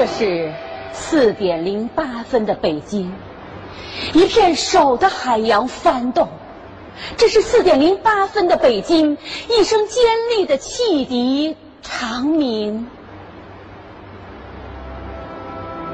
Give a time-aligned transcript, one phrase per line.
[0.00, 0.50] 这是
[0.94, 3.12] 四点零八分的北京，
[4.14, 6.30] 一片手的海洋翻动。
[7.18, 9.18] 这是四点零八分的北京，
[9.50, 12.86] 一声尖利的汽笛长鸣。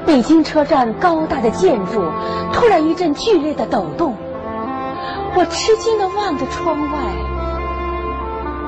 [0.05, 2.01] 北京车站高大的建筑
[2.53, 4.15] 突然一阵剧烈的抖动，
[5.35, 6.97] 我吃惊的望着窗外，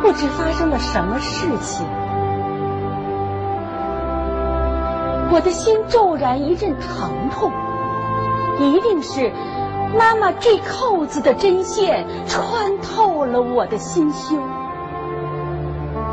[0.01, 1.87] 不知发生了什么事情。
[5.31, 7.51] 我的心骤然一阵疼痛，
[8.59, 9.31] 一定是
[9.97, 14.39] 妈妈这扣子的针线穿透了我的心胸。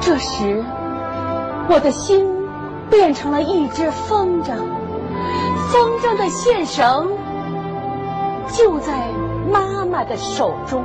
[0.01, 0.63] 这时，
[1.69, 2.27] 我的心
[2.91, 4.55] 变成了一只风筝，
[5.73, 7.09] 风筝的线绳
[8.49, 9.09] 就在
[9.51, 10.85] 妈妈的手中。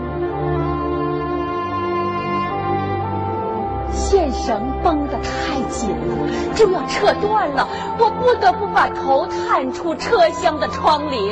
[4.12, 7.66] 线绳绷得太紧了，就要扯断了。
[7.98, 11.32] 我不得不把头探出车厢的窗棂。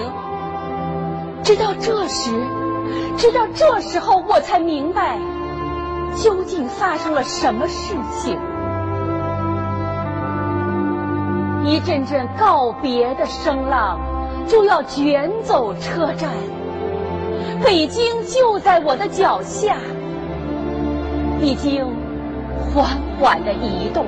[1.44, 2.32] 直到这时，
[3.18, 5.20] 直到这时候，我才明白
[6.16, 8.40] 究竟发生了什么事情。
[11.66, 13.99] 一阵阵告别的声浪
[14.48, 16.30] 就要卷走车站，
[17.62, 19.76] 北京就在我的脚下，
[21.41, 21.86] 已经。
[22.74, 22.85] 缓
[23.20, 24.05] 缓的移动，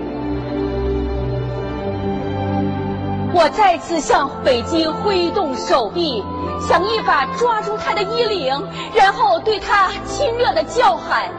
[3.34, 6.24] 我再次向北京挥动手臂，
[6.68, 8.54] 想一把抓住他的衣领，
[8.94, 11.30] 然后对他亲热的叫喊：“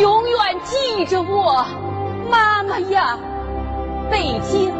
[0.00, 1.64] 永远记着我，
[2.30, 3.18] 妈妈呀，
[4.10, 4.72] 北京！”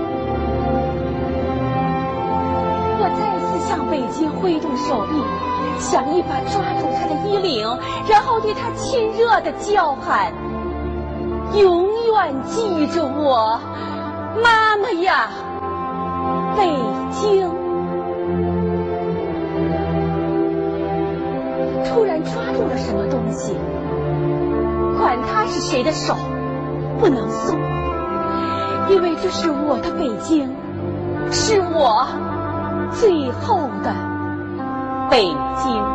[2.97, 5.23] 我再次向北京挥动手臂，
[5.79, 7.79] 想一把抓住他的衣领，
[8.09, 10.33] 然后对他亲热的叫喊。
[11.57, 13.61] 永远记着我，
[14.43, 15.29] 妈妈呀，
[16.57, 16.69] 北
[17.13, 17.49] 京！
[21.85, 23.55] 突然抓住了什么东西，
[24.99, 26.17] 管他是谁的手，
[26.99, 27.57] 不能松，
[28.91, 30.51] 因为这是我的北京，
[31.31, 32.05] 是我
[32.93, 33.95] 最后的
[35.09, 35.29] 北
[35.63, 35.94] 京。